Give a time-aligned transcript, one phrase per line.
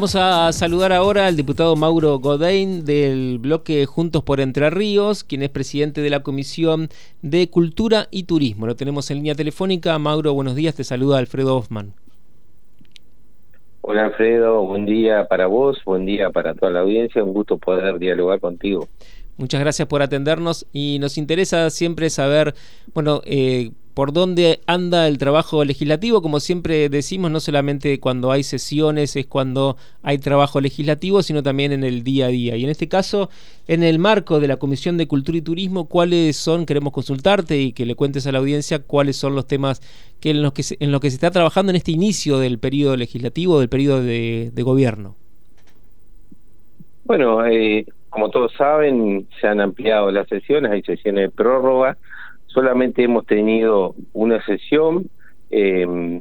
[0.00, 5.42] Vamos a saludar ahora al diputado Mauro Godain del bloque Juntos por Entre Ríos, quien
[5.42, 6.88] es presidente de la Comisión
[7.20, 8.66] de Cultura y Turismo.
[8.66, 9.98] Lo tenemos en línea telefónica.
[9.98, 10.74] Mauro, buenos días.
[10.74, 11.92] Te saluda Alfredo Hoffman.
[13.82, 17.22] Hola Alfredo, buen día para vos, buen día para toda la audiencia.
[17.22, 18.88] Un gusto poder dialogar contigo.
[19.36, 22.54] Muchas gracias por atendernos y nos interesa siempre saber,
[22.94, 26.22] bueno, eh, por dónde anda el trabajo legislativo.
[26.22, 31.70] Como siempre decimos, no solamente cuando hay sesiones es cuando hay trabajo legislativo, sino también
[31.70, 32.56] en el día a día.
[32.56, 33.28] Y en este caso,
[33.68, 37.74] en el marco de la Comisión de Cultura y Turismo, ¿cuáles son, queremos consultarte y
[37.74, 39.82] que le cuentes a la audiencia cuáles son los temas
[40.18, 42.58] que en los que se, en los que se está trabajando en este inicio del
[42.58, 45.14] periodo legislativo, del periodo de, gobierno?
[47.04, 51.98] Bueno, eh, como todos saben, se han ampliado las sesiones, hay sesiones de prórroga,
[52.52, 55.08] solamente hemos tenido una sesión,
[55.50, 56.20] eh,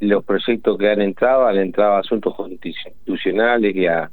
[0.00, 4.10] los proyectos que han entrado han entrado a asuntos constitucionales y a,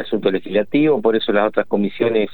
[0.00, 2.28] asuntos legislativos, por eso las otras comisiones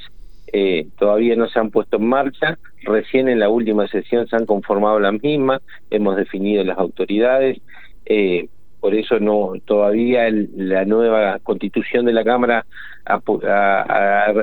[0.51, 4.47] eh, todavía no se han puesto en marcha, recién en la última sesión se han
[4.47, 7.61] conformado las mismas, hemos definido las autoridades,
[8.05, 8.47] eh,
[8.81, 12.65] por eso no todavía la nueva constitución de la Cámara
[13.05, 14.33] ha,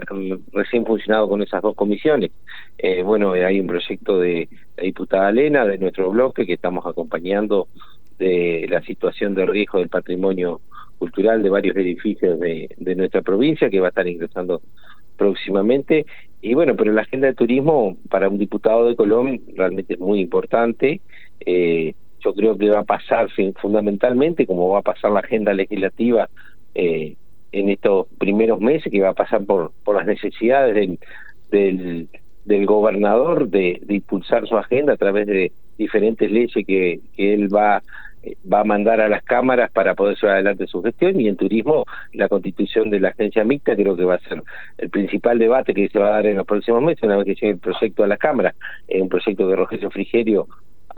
[0.52, 2.30] recién funcionado con esas dos comisiones.
[2.78, 7.66] Eh, bueno, hay un proyecto de la diputada Elena, de nuestro bloque, que estamos acompañando
[8.18, 10.60] de la situación de riesgo del patrimonio
[10.98, 14.62] cultural de varios edificios de, de nuestra provincia, que va a estar ingresando
[15.16, 16.06] próximamente.
[16.40, 20.20] Y bueno, pero la agenda de turismo para un diputado de Colombia realmente es muy
[20.20, 21.00] importante.
[21.44, 23.28] Eh, yo creo que va a pasar
[23.60, 26.28] fundamentalmente, como va a pasar la agenda legislativa
[26.74, 27.16] eh,
[27.52, 30.98] en estos primeros meses, que va a pasar por, por las necesidades
[31.50, 32.08] del,
[32.44, 37.82] del, gobernador de, de, impulsar su agenda a través de diferentes leyes que, él va
[38.22, 41.36] eh, va a mandar a las cámaras para poder llevar adelante su gestión y en
[41.36, 44.42] turismo la constitución de la agencia mixta creo que va a ser
[44.76, 47.34] el principal debate que se va a dar en los próximos meses una vez que
[47.34, 48.56] llegue el proyecto a las cámaras,
[48.88, 50.48] es un proyecto que Rogelio Frigerio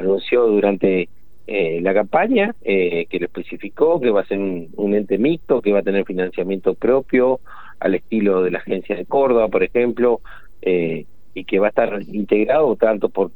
[0.00, 1.08] anunció durante
[1.46, 5.72] eh, la campaña, eh, que lo especificó, que va a ser un, ente mixto, que
[5.72, 7.40] va a tener financiamiento propio,
[7.80, 10.20] al estilo de la agencia de Córdoba, por ejemplo,
[10.62, 13.30] eh, y que va a estar integrado tanto por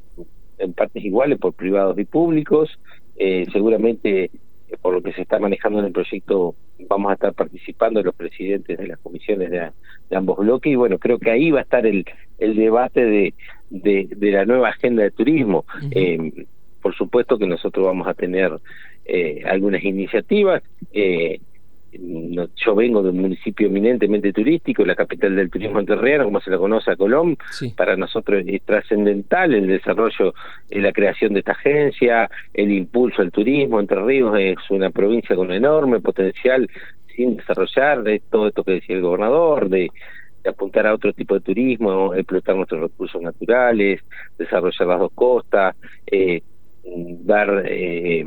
[0.58, 2.78] en partes iguales por privados y públicos.
[3.16, 4.30] Eh, seguramente,
[4.80, 6.54] por lo que se está manejando en el proyecto,
[6.88, 9.70] vamos a estar participando los presidentes de las comisiones de,
[10.14, 12.04] ambos bloques y bueno, creo que ahí va a estar el,
[12.38, 13.34] el debate de,
[13.70, 15.64] de, la nueva agenda de turismo
[16.84, 18.52] por supuesto que nosotros vamos a tener
[19.06, 20.62] eh, algunas iniciativas.
[20.92, 21.40] Eh,
[22.56, 26.58] yo vengo de un municipio eminentemente turístico, la capital del turismo entrerriano, como se la
[26.58, 27.38] conoce a Colón.
[27.74, 30.34] Para nosotros es trascendental el desarrollo
[30.70, 33.80] y la creación de esta agencia, el impulso al turismo.
[33.80, 36.68] Entre Ríos es una provincia con enorme potencial
[37.16, 39.88] sin desarrollar, de todo esto que decía el gobernador, de,
[40.46, 44.02] apuntar a otro tipo de turismo, explotar nuestros recursos naturales,
[44.36, 45.74] desarrollar las dos costas,
[46.06, 46.42] eh,
[47.24, 48.24] dar eh,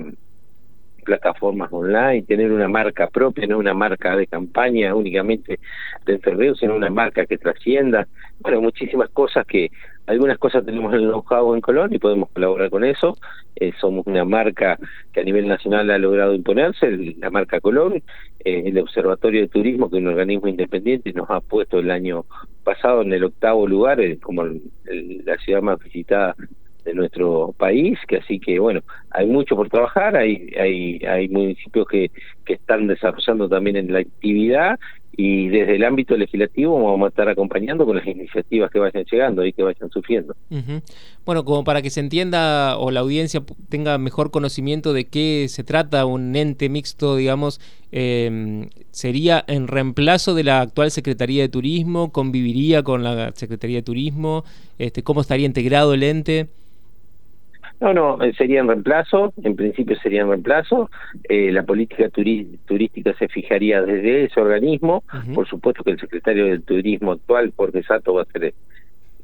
[1.07, 5.57] plataformas online, tener una marca propia, no una marca de campaña únicamente
[6.06, 8.07] de Entre sino una marca que trascienda.
[8.41, 9.72] Bueno, muchísimas cosas que,
[10.07, 13.17] algunas cosas tenemos en el know en Colón y podemos colaborar con eso.
[13.56, 14.78] Eh, somos una marca
[15.13, 18.01] que a nivel nacional ha logrado imponerse, la marca Colón.
[18.44, 22.25] Eh, el Observatorio de Turismo, que es un organismo independiente, nos ha puesto el año
[22.63, 26.35] pasado en el octavo lugar, como la ciudad más visitada
[26.88, 28.81] de nuestro país, que así que bueno,
[29.12, 32.12] hay mucho por trabajar, hay hay hay municipios que
[32.46, 34.80] que están desarrollando también en la actividad
[35.20, 39.44] y desde el ámbito legislativo vamos a estar acompañando con las iniciativas que vayan llegando
[39.44, 40.36] y que vayan sufriendo.
[41.26, 45.64] Bueno, como para que se entienda o la audiencia tenga mejor conocimiento de qué se
[45.64, 47.59] trata un ente mixto, digamos,
[47.92, 53.84] eh, sería en reemplazo de la actual Secretaría de Turismo, conviviría con la Secretaría de
[53.84, 54.46] Turismo,
[54.78, 56.47] este, cómo estaría integrado el ente.
[57.80, 60.90] No, no, eh, sería en reemplazo, en principio sería en reemplazo.
[61.30, 65.03] Eh, la política turística se fijaría desde ese organismo.
[65.34, 68.53] Por supuesto que el secretario del Turismo actual, Jorge Sato, va a ser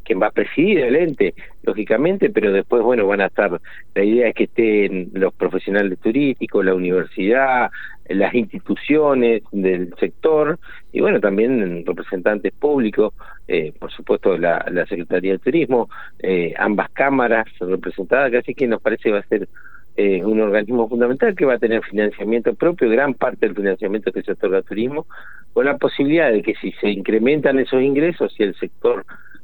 [0.03, 1.33] quien va a presidir el ente,
[1.63, 3.59] lógicamente, pero después, bueno, van a estar,
[3.95, 7.71] la idea es que estén los profesionales turísticos, la universidad,
[8.09, 10.59] las instituciones del sector
[10.93, 13.13] y bueno, también representantes públicos,
[13.47, 19.11] eh, por supuesto la, Secretaría de Turismo, eh, ambas cámaras representadas, así que nos parece
[19.11, 19.49] va a ser
[19.97, 24.21] eh, un organismo fundamental que va a tener financiamiento propio, gran parte del financiamiento que
[24.21, 25.07] se otorga al turismo,
[25.51, 29.03] con la posibilidad de que si se incrementan esos ingresos, si el sector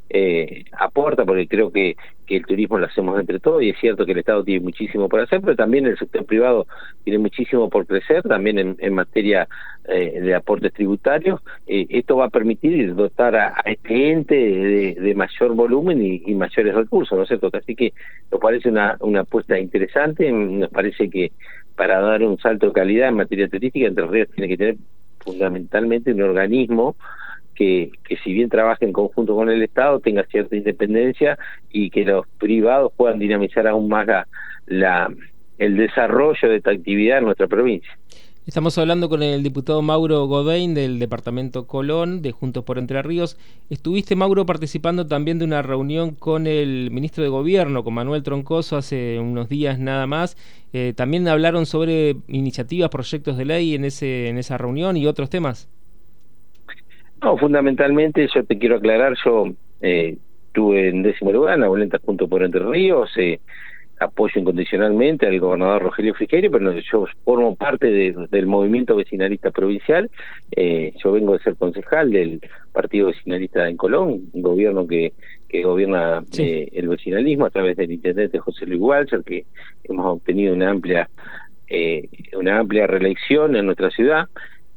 [0.10, 1.96] eh, aporta, porque creo que,
[2.26, 5.08] que el turismo lo hacemos entre todos y es cierto que el Estado tiene muchísimo
[5.08, 6.66] por hacer, pero también el sector privado
[7.04, 9.48] tiene muchísimo por crecer, también en, materia
[9.88, 11.42] eh, de aportes tributarios.
[11.68, 16.74] Eh, esto va a permitir dotar a, este ente de, mayor volumen y, y, mayores
[16.74, 17.50] recursos, ¿no es cierto?
[17.54, 17.94] Así que
[18.32, 21.32] nos parece una, una apuesta interesante, nos parece que
[21.76, 24.76] para dar un salto de calidad en materia turística, Entre Ríos tiene que tener
[25.20, 26.96] fundamentalmente un organismo
[27.60, 27.92] que,
[28.24, 31.38] si bien trabaje en conjunto con el Estado tenga cierta independencia
[31.70, 34.28] y que los privados puedan dinamizar aún más la,
[34.66, 35.14] la
[35.58, 37.92] el desarrollo de esta actividad en nuestra provincia.
[38.48, 43.38] Estamos hablando con el diputado Mauro Godain del departamento Colón de Juntos por Entre Ríos.
[43.70, 48.78] Estuviste, Mauro, participando también de una reunión con el ministro de Gobierno, con Manuel Troncoso,
[48.78, 50.38] hace unos días nada más.
[50.72, 55.30] Eh, también hablaron sobre iniciativas, proyectos de ley en, ese, en esa reunión y otros
[55.30, 55.68] temas.
[57.22, 59.50] No, fundamentalmente yo te quiero aclarar, yo
[59.82, 60.18] eh,
[60.48, 63.40] estuve en décimo lugar en la boleta junto por Entre Ríos, eh,
[64.00, 70.10] apoyo incondicionalmente al gobernador Rogelio Frigerio, pero yo formo parte del movimiento vecinalista provincial,
[70.56, 75.12] eh, yo vengo de ser concejal del partido vecinalista en Colón, un gobierno que,
[75.50, 79.46] que gobierna eh, el vecinalismo a través del intendente José Luis Walser, que
[79.84, 81.10] hemos obtenido una amplia
[81.72, 84.26] eh, una amplia reelección en nuestra ciudad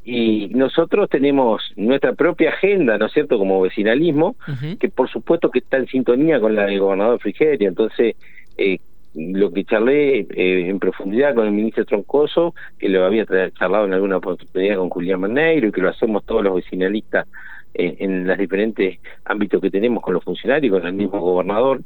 [0.05, 4.37] y nosotros tenemos nuestra propia agenda, ¿no es cierto?, como vecinalismo,
[4.81, 7.69] que por supuesto que está en sintonía con la del gobernador Frigerio.
[7.69, 8.17] Entonces,
[8.59, 8.79] eh,
[9.15, 13.93] lo que charlé eh, en profundidad con el ministro Troncoso, que lo había charlado en
[13.93, 17.29] alguna oportunidad con Julián Maneiro y que lo hacemos todos los vecinalistas
[17.75, 21.81] en, en los diferentes ámbitos que tenemos con los funcionarios, con el mismo gobernador,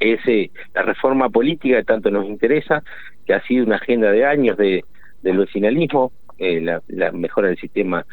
[0.00, 2.82] es eh, la reforma política que tanto nos interesa,
[3.26, 4.84] que ha sido una agenda de años de,
[5.22, 6.10] del vecinalismo,
[6.40, 8.04] eh, la, la, mejora del sistema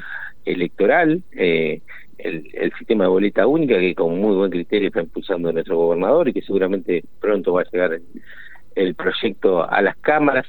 [0.46, 1.82] electoral, eh,
[2.18, 6.34] el, sistema de boleta única que con muy buen criterio está impulsando nuestro gobernador y
[6.34, 8.04] que seguramente pronto va a llegar el,
[8.76, 10.46] el proyecto a las cámaras.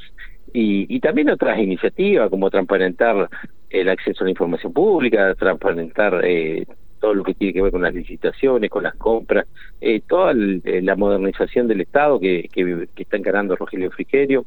[0.53, 3.29] Y, y, también otras iniciativas como transparentar
[3.71, 6.65] el acceso a la información pública, transparentar eh,
[7.01, 9.47] todo lo que tiene que ver con las licitaciones, con las compras,
[9.81, 14.45] eh, toda el, eh, la modernización del Estado que, que, está encarando Rogelio Frigerio,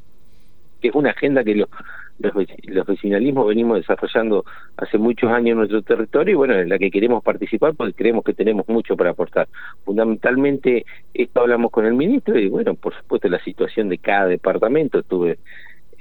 [0.82, 1.70] que es una agenda que lo,
[2.22, 2.34] los,
[2.66, 4.46] los vecinalismos venimos desarrollando
[4.78, 8.24] hace muchos años en nuestro territorio y bueno, en la que queremos participar porque creemos
[8.24, 9.48] que tenemos mucho para aportar.
[9.84, 15.00] Fundamentalmente, esto hablamos con el ministro y bueno, por supuesto la situación de cada departamento,
[15.00, 15.38] estuve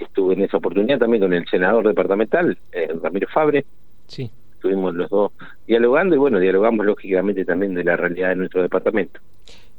[0.05, 3.65] estuve en esa oportunidad también con el senador departamental, eh, Ramiro Fabre.
[4.07, 4.31] Sí.
[4.55, 5.33] Estuvimos los dos
[5.67, 9.21] dialogando y bueno, dialogamos lógicamente también de la realidad de nuestro departamento.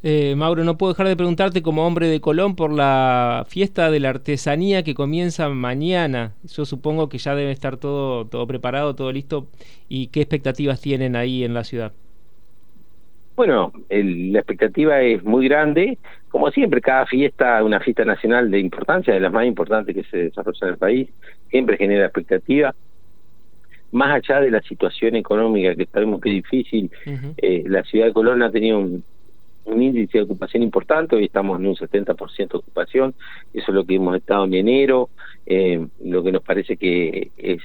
[0.03, 3.99] Eh, Mauro, no puedo dejar de preguntarte como hombre de Colón por la fiesta de
[3.99, 6.33] la artesanía que comienza mañana.
[6.43, 9.45] Yo supongo que ya debe estar todo, todo preparado, todo listo.
[9.89, 11.91] ¿Y qué expectativas tienen ahí en la ciudad?
[13.35, 15.99] Bueno, el, la expectativa es muy grande.
[16.29, 20.17] Como siempre, cada fiesta, una fiesta nacional de importancia, de las más importantes que se
[20.17, 21.09] desarrollan en el país,
[21.49, 22.73] siempre genera expectativa.
[23.91, 27.33] Más allá de la situación económica, que sabemos que es difícil, uh -huh.
[27.37, 29.03] eh, la ciudad de Colón ha tenido un,
[29.65, 33.13] un índice de ocupación importante, hoy estamos en un 70% de ocupación,
[33.53, 35.09] eso es lo que hemos estado en enero,
[35.45, 37.61] eh, lo que nos parece que es,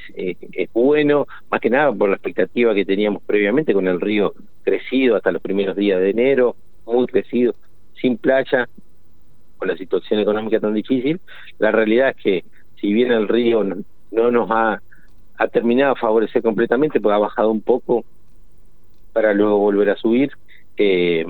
[0.73, 5.33] bueno, más que nada por la expectativa que teníamos previamente con el río crecido hasta
[5.33, 6.57] los primeros días de enero,
[6.87, 7.55] muy crecido,
[8.01, 8.69] sin playa,
[9.57, 11.21] con la situación económica tan difícil,
[11.59, 12.45] la realidad es que
[12.81, 13.77] si bien el río no,
[14.11, 14.83] no nos ha,
[15.39, 18.05] ha terminado a favorecer completamente, porque ha bajado un poco
[19.13, 20.33] para luego volver a subir,
[20.77, 21.25] eh,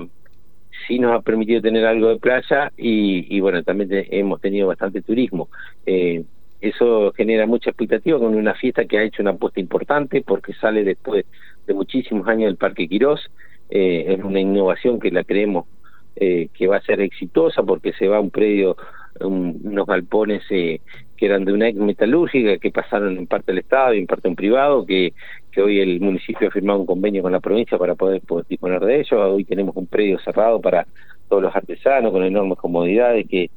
[0.87, 5.49] sí nos ha permitido tener algo de playa y, bueno, también hemos tenido bastante turismo.
[5.85, 6.23] Eh,
[6.59, 10.83] eso genera mucha expectativa con una fiesta que ha hecho una apuesta importante porque sale
[10.83, 11.25] después
[11.67, 13.29] de muchísimos años del Parque Quirós.
[13.69, 15.65] Eh, es una innovación que la creemos
[16.15, 18.75] eh, que va a ser exitosa porque se va a un predio,
[19.21, 20.81] un, unos galpones eh,
[21.15, 24.27] que eran de una ex metalúrgica que pasaron en parte del Estado y en parte
[24.27, 25.13] en privado, que,
[25.51, 28.79] que hoy el municipio ha firmado un convenio con la provincia para poder, poder disponer
[28.81, 29.13] de ellos.
[29.13, 30.85] Hoy tenemos un predio cerrado para
[31.27, 33.49] todos los artesanos con enormes comodidades que,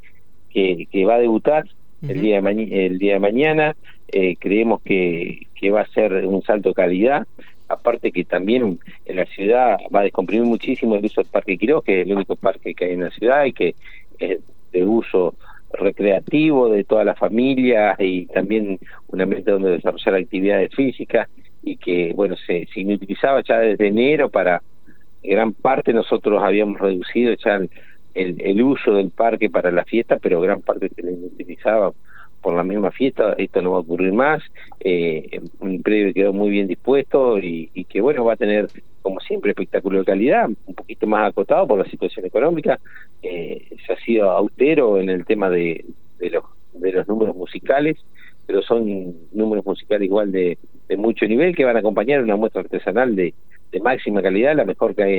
[0.50, 2.10] que, que va a debutar uh -huh.
[2.10, 3.76] el, día de el día de mañana.
[4.12, 7.26] Eh, creemos que, que va a ser un salto de calidad
[7.70, 11.84] aparte que también en la ciudad va a descomprimir muchísimo el uso del Parque Quiroz,
[11.84, 13.74] que es el único parque que hay en la ciudad y que
[14.18, 14.40] es
[14.72, 15.34] de uso
[15.72, 21.28] recreativo de todas las familias y también un ambiente donde desarrollar actividades físicas
[21.62, 24.62] y que, bueno, se, se inutilizaba ya desde enero para
[25.22, 27.70] gran parte nosotros habíamos reducido ya el,
[28.14, 31.92] el, el uso del parque para la fiesta, pero gran parte se le inutilizaba
[32.40, 34.42] por la misma fiesta, esto no va a ocurrir más,
[34.80, 38.68] eh, un predio que quedó muy bien dispuesto y, que bueno, va a tener
[39.02, 42.78] como siempre, espectáculo de calidad, un poquito más acotado por la situación económica.
[43.22, 45.84] Eh, se ha sido austero en el tema de,
[46.20, 47.98] los, de los números musicales,
[48.46, 50.58] pero son números musicales igual de,
[50.96, 53.32] mucho nivel que van a acompañar una muestra artesanal de,
[53.80, 55.18] máxima calidad, la mejor que hay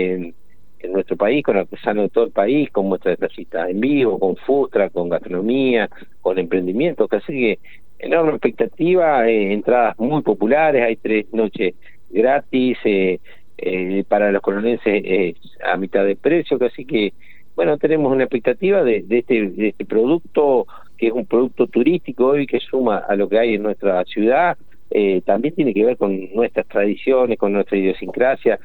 [0.80, 4.20] en, nuestro país, con artesanos de todo el país, con muestras de taxistas en vivo,
[4.20, 5.90] con Fustra, con gastronomía,
[6.22, 7.60] con emprendimiento, así que
[8.00, 11.76] enorme expectativa, eh, entradas muy populares, hay tres noches
[12.10, 13.20] gratis, eh,
[13.62, 17.14] eh, para los colonenses a mitad de precio, así que
[17.56, 20.66] bueno, tenemos una expectativa este, de este producto,
[20.98, 24.58] que es un producto turístico hoy que suma a lo que hay en nuestra ciudad,
[24.90, 28.60] eh, también tiene que ver con nuestras tradiciones, con nuestra idiosincrasia,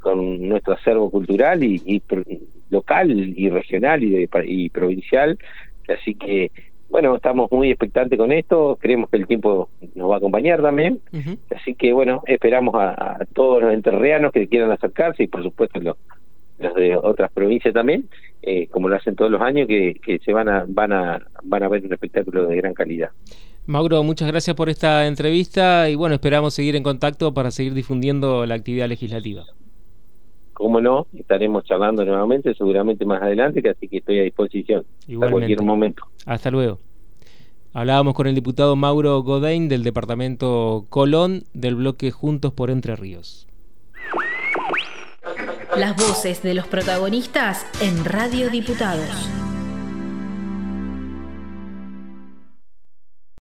[0.00, 2.02] con nuestro acervo cultural y, y
[2.70, 5.38] local y regional y, de, y provincial.
[5.88, 6.50] Así que,
[6.90, 11.00] bueno, estamos muy expectantes con esto, creemos que el tiempo nos va a acompañar también.
[11.54, 15.80] Así que, bueno, esperamos a, a, todos los enterreanos que quieran acercarse y, por supuesto,
[15.80, 15.96] los,
[16.58, 18.08] los de otras provincias también,
[18.42, 21.62] eh, como lo hacen todos los años, que, que se van a, van, a, van
[21.62, 23.10] a ver un espectáculo de gran calidad.
[23.66, 28.44] Mauro, muchas gracias por esta entrevista y bueno, esperamos seguir en contacto para seguir difundiendo
[28.46, 29.44] la actividad legislativa.
[30.54, 35.62] Cómo no, estaremos charlando nuevamente, seguramente más adelante, así que estoy a disposición en cualquier
[35.62, 36.02] momento.
[36.26, 36.78] Hasta luego.
[37.72, 43.46] Hablábamos con el diputado Mauro Godain del departamento Colón del bloque Juntos por Entre Ríos.
[45.76, 49.39] Las voces de los protagonistas en Radio Diputados.